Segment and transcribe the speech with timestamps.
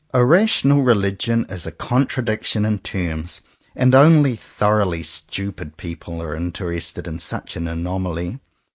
[0.15, 3.41] A rational religion is a contradic tion in terms;
[3.75, 8.39] and only thoroughly stupid people are interested in such an anomaly.